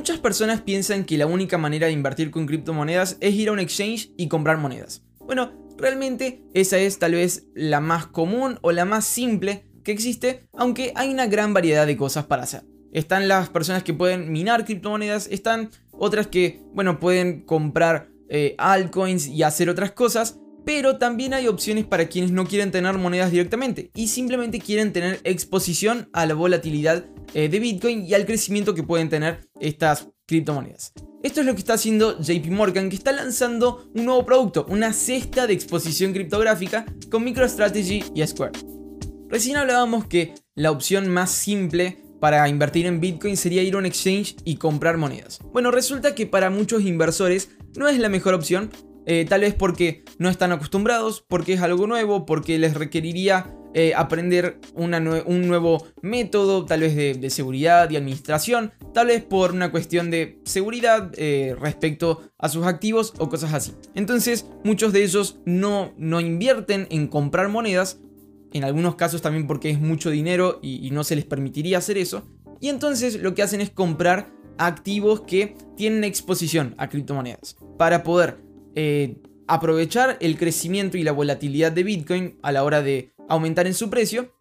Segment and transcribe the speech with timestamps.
[0.00, 3.58] muchas personas piensan que la única manera de invertir con criptomonedas es ir a un
[3.58, 5.02] exchange y comprar monedas.
[5.18, 10.48] Bueno, realmente esa es tal vez la más común o la más simple que existe,
[10.54, 12.62] aunque hay una gran variedad de cosas para hacer.
[12.92, 19.26] Están las personas que pueden minar criptomonedas, están otras que, bueno, pueden comprar eh, altcoins
[19.26, 23.90] y hacer otras cosas, pero también hay opciones para quienes no quieren tener monedas directamente
[23.94, 28.82] y simplemente quieren tener exposición a la volatilidad eh, de Bitcoin y al crecimiento que
[28.82, 30.92] pueden tener estas criptomonedas.
[31.22, 34.92] Esto es lo que está haciendo JP Morgan, que está lanzando un nuevo producto, una
[34.92, 38.58] cesta de exposición criptográfica con MicroStrategy y Square.
[39.28, 43.86] Recién hablábamos que la opción más simple para invertir en Bitcoin sería ir a un
[43.86, 45.40] exchange y comprar monedas.
[45.52, 48.70] Bueno, resulta que para muchos inversores no es la mejor opción,
[49.06, 53.92] eh, tal vez porque no están acostumbrados, porque es algo nuevo, porque les requeriría eh,
[53.94, 54.90] aprender un
[55.46, 61.12] nuevo método, tal vez de, seguridad y administración, tal vez por una cuestión de seguridad
[61.16, 63.72] eh, respecto a sus activos o cosas así.
[63.94, 68.00] Entonces, muchos de ellos no, no invierten en comprar monedas
[68.52, 72.24] en algunos casos también porque es mucho dinero y, no se les permitiría hacer eso.
[72.60, 78.38] Y entonces lo que hacen es comprar activos que tienen exposición a criptomonedas para poder
[78.74, 83.74] eh, aprovechar el crecimiento y la volatilidad de Bitcoin a la hora de aumentar en
[83.74, 84.34] su precio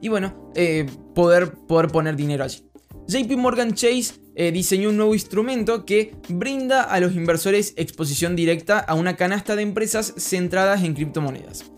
[0.00, 2.64] y bueno, eh, poder, poder poner dinero allí.
[3.06, 8.78] JP Morgan Chase eh, diseñó un nuevo instrumento que brinda a los inversores exposición directa
[8.78, 11.70] a una canasta de empresas centradas en criptomonedas.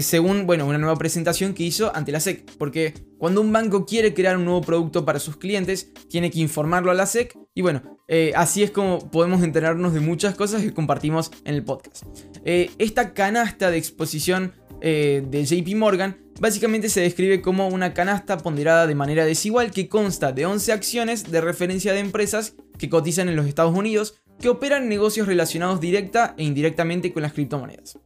[0.00, 2.50] Según bueno, una nueva presentación que hizo ante la SEC.
[2.56, 6.90] Porque cuando un banco quiere crear un nuevo producto para sus clientes, tiene que informarlo
[6.90, 7.36] a la SEC.
[7.54, 11.64] Y bueno, eh, así es como podemos enterarnos de muchas cosas que compartimos en el
[11.64, 12.04] podcast.
[12.44, 18.86] Eh, esta canasta de exposición de JP Morgan básicamente se describe como una canasta ponderada
[18.86, 23.36] de manera desigual que consta de 11 acciones de referencia de empresas que cotizan en
[23.36, 27.98] los Estados Unidos que operan negocios relacionados directa e indirectamente con las criptomonedas.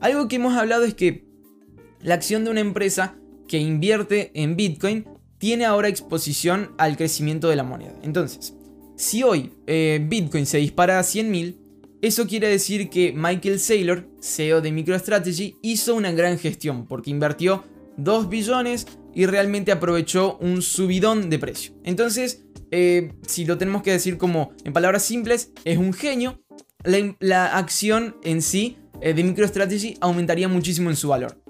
[0.00, 1.26] Algo que hemos hablado es que
[2.00, 5.06] la acción de una empresa que invierte en Bitcoin
[5.38, 7.94] tiene ahora exposición al crecimiento de la moneda.
[8.02, 8.54] Entonces,
[9.00, 11.56] si hoy eh, Bitcoin se dispara a 100.000,
[12.02, 17.64] eso quiere decir que Michael Saylor, CEO de MicroStrategy, hizo una gran gestión porque invirtió
[17.96, 21.72] 2 billones y realmente aprovechó un subidón de precio.
[21.82, 26.42] Entonces, eh, si lo tenemos que decir como en palabras simples, es un genio.
[26.84, 31.42] la acción en sí eh, de MicroStrategy aumentaría muchísimo en su valor.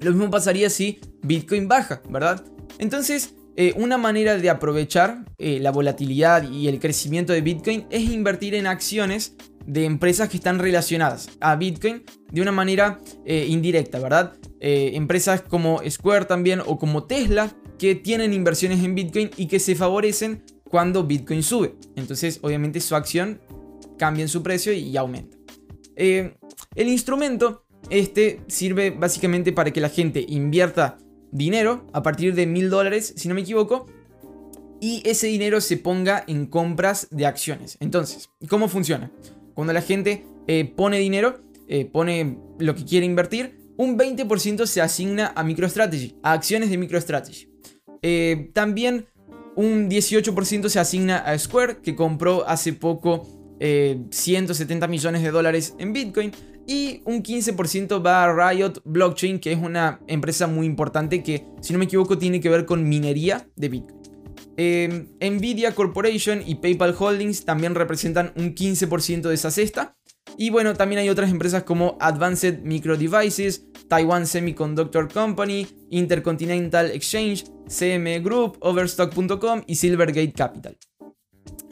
[0.00, 2.44] Lo mismo pasaría si Bitcoin baja, ¿verdad?
[2.78, 8.02] Entonces, eh, una manera de aprovechar eh, la volatilidad y el crecimiento de Bitcoin es
[8.10, 14.34] invertir en acciones de empresas que están relacionadas a Bitcoin de una manera indirecta, ¿verdad?
[14.60, 19.74] empresas como Square también o como Tesla que tienen inversiones en Bitcoin y que se
[19.74, 21.76] favorecen cuando Bitcoin sube.
[21.96, 23.40] Entonces, obviamente su acción
[23.98, 25.38] cambia en su precio y aumenta.
[25.96, 30.98] El instrumento, este, sirve básicamente para que la gente invierta
[31.34, 33.86] dinero a partir de mil dólares, si no me equivoco,
[34.80, 37.76] y ese dinero se ponga en compras de acciones.
[37.80, 39.10] Entonces, ¿cómo funciona?
[39.54, 44.80] Cuando la gente eh, pone dinero, eh, pone lo que quiere invertir, un 20% se
[44.80, 47.48] asigna a MicroStrategy, a acciones de MicroStrategy.
[48.02, 49.06] Eh, también
[49.56, 53.26] un 18% se asigna a Square, que compró hace poco
[53.60, 56.32] 170 millones de dólares en Bitcoin.
[56.66, 61.72] Y un 15% va a Riot Blockchain, que es una empresa muy importante que, si
[61.72, 64.04] no me equivoco, tiene que ver con minería de Bitcoin.
[64.56, 69.96] Em, Nvidia Corporation y PayPal Holdings también representan un 15% de esa cesta.
[70.36, 77.44] Y bueno, también hay otras empresas como Advanced Micro Devices, Taiwan Semiconductor Company, Intercontinental Exchange,
[77.68, 80.76] CME Group, Overstock.com y Silvergate Capital.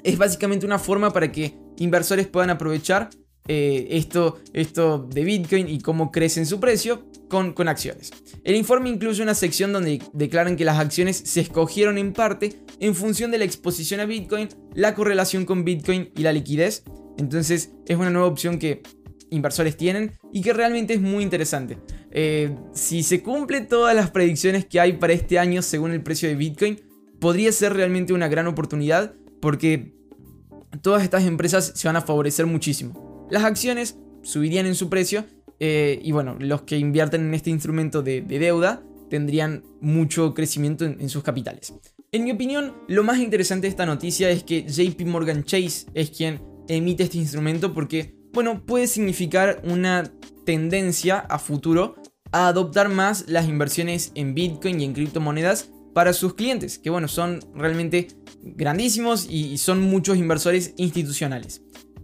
[0.04, 3.10] Es básicamente una forma para que inversores puedan aprovechar
[3.48, 8.12] eh, esto, esto de Bitcoin y cómo crece en su precio con, con acciones.
[8.44, 12.94] El informe incluye una sección donde declaran que las acciones se escogieron en parte en
[12.94, 16.84] función de la exposición a Bitcoin, la correlación con Bitcoin y la liquidez.
[17.18, 18.82] Entonces es una nueva opción que
[19.30, 21.78] inversores tienen y que realmente es muy interesante.
[22.10, 26.28] Eh, si se cumplen todas las predicciones que hay para este año según el precio
[26.28, 26.80] de Bitcoin,
[27.18, 29.94] podría ser realmente una gran oportunidad porque
[30.80, 35.24] todas estas empresas se van a favorecer muchísimo las acciones subirían en su precio
[35.58, 41.08] eh, y bueno, los que invierten en este instrumento de, deuda tendrían mucho crecimiento en,
[41.08, 41.72] sus capitales.
[42.12, 46.10] En mi opinión, lo más interesante de esta noticia es que JP Morgan Chase es
[46.10, 50.12] quien emite este instrumento porque, bueno, puede significar una
[50.44, 51.94] tendencia a futuro
[52.32, 57.08] a adoptar más las inversiones en Bitcoin y en criptomonedas para sus clientes, que bueno,
[57.08, 58.08] son realmente
[58.42, 61.62] grandísimos y son muchos inversores institucionales.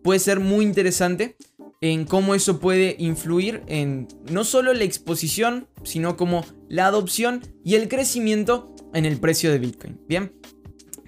[0.08, 1.37] Puede ser muy interesante
[1.82, 7.75] en cómo eso puede influir en no solo la exposición, sino como la adopción y
[7.75, 10.00] el crecimiento en el precio de Bitcoin.
[10.08, 10.32] Bien,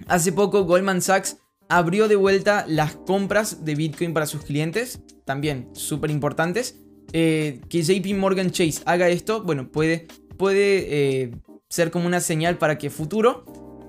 [0.05, 1.37] hace poco Goldman Sachs
[1.67, 6.75] abrió de vuelta las compras de Bitcoin para sus clientes, también súper importantes.
[7.11, 10.05] Eh, que JP Morgan Chase haga esto, bueno, puede,
[10.37, 11.31] puede eh,
[11.69, 13.45] ser como una señal para que futuro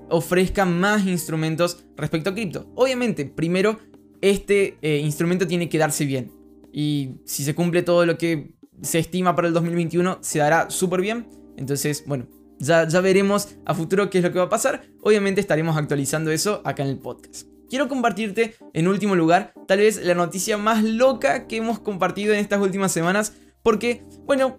[0.09, 2.71] ofrezca más instrumentos respecto a cripto.
[2.73, 3.77] Obviamente, primero,
[4.23, 6.31] este eh, instrumento tiene que darse bien
[6.71, 11.01] y si se cumple todo lo que se estima para el 2021, se dará súper
[11.01, 11.27] bien.
[11.57, 12.27] Entonces, bueno,
[12.57, 14.83] ya, ya veremos a futuro qué es lo que va a pasar.
[15.01, 17.47] Obviamente estaremos actualizando eso acá en el podcast.
[17.69, 22.39] Quiero compartirte en último lugar tal vez la noticia más loca que hemos compartido en
[22.39, 24.57] estas últimas semanas porque, bueno,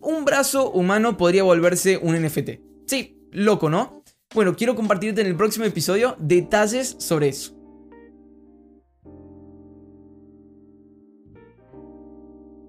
[0.00, 2.60] un brazo humano podría volverse un NFT.
[2.86, 4.02] Sí, loco, ¿no?
[4.34, 7.59] Bueno, quiero compartirte en el próximo episodio detalles sobre eso.